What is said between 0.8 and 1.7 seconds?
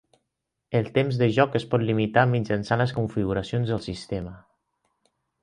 temps de joc es